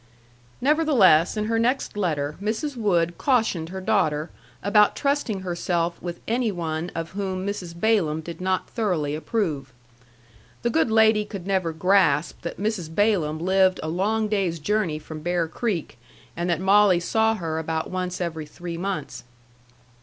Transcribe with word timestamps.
Nevertheless, 0.61 1.37
in 1.37 1.45
her 1.45 1.59
next 1.59 1.95
letter, 1.95 2.35
Mrs. 2.41 2.75
Wood 2.75 3.19
cautioned 3.19 3.69
her 3.69 3.79
daughter 3.79 4.31
about 4.63 4.95
trusting 4.95 5.41
herself 5.41 6.01
with 6.01 6.21
any 6.27 6.51
one 6.51 6.89
of 6.95 7.11
whom 7.11 7.45
Mrs. 7.45 7.79
Balaam 7.79 8.21
did 8.21 8.41
not 8.41 8.67
thoroughly 8.67 9.13
approve. 9.13 9.71
The 10.63 10.71
good 10.71 10.89
lady 10.89 11.23
could 11.23 11.45
never 11.45 11.71
grasp 11.71 12.41
that 12.41 12.57
Mrs. 12.59 12.89
Balaam 12.95 13.37
lived 13.37 13.79
a 13.83 13.89
long 13.89 14.27
day's 14.27 14.57
journey 14.57 14.97
from 14.97 15.19
Bear 15.21 15.47
Creek, 15.47 15.99
and 16.35 16.49
that 16.49 16.59
Molly 16.59 16.99
saw 16.99 17.35
her 17.35 17.59
about 17.59 17.91
once 17.91 18.19
every 18.19 18.47
three 18.47 18.77
months. 18.79 19.23